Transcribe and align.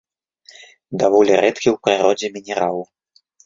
Даволі 1.03 1.37
рэдкі 1.43 1.69
ў 1.75 1.77
прыродзе 1.85 2.27
мінерал. 2.41 2.85